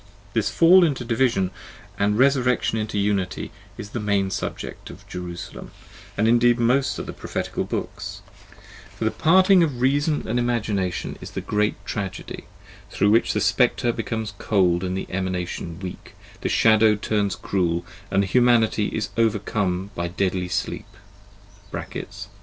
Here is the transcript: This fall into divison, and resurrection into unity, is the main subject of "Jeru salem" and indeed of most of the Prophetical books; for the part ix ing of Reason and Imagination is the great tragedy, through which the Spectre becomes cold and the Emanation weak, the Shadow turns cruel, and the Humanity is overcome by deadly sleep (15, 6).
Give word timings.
This 0.33 0.49
fall 0.49 0.83
into 0.83 1.05
divison, 1.05 1.51
and 1.99 2.17
resurrection 2.17 2.79
into 2.79 2.97
unity, 2.97 3.51
is 3.77 3.91
the 3.91 3.99
main 3.99 4.31
subject 4.31 4.89
of 4.89 5.07
"Jeru 5.07 5.35
salem" 5.35 5.69
and 6.17 6.27
indeed 6.27 6.55
of 6.55 6.61
most 6.61 6.97
of 6.97 7.05
the 7.05 7.13
Prophetical 7.13 7.65
books; 7.65 8.23
for 8.97 9.05
the 9.05 9.11
part 9.11 9.45
ix 9.51 9.51
ing 9.51 9.61
of 9.61 9.79
Reason 9.79 10.27
and 10.27 10.39
Imagination 10.39 11.19
is 11.21 11.29
the 11.29 11.39
great 11.39 11.75
tragedy, 11.85 12.45
through 12.89 13.11
which 13.11 13.33
the 13.33 13.39
Spectre 13.41 13.93
becomes 13.93 14.33
cold 14.39 14.83
and 14.83 14.97
the 14.97 15.05
Emanation 15.11 15.79
weak, 15.79 16.15
the 16.41 16.49
Shadow 16.49 16.95
turns 16.95 17.35
cruel, 17.35 17.85
and 18.09 18.23
the 18.23 18.27
Humanity 18.27 18.87
is 18.87 19.09
overcome 19.17 19.91
by 19.93 20.07
deadly 20.07 20.47
sleep 20.47 20.87
(15, 21.71 22.01
6). 22.09 22.27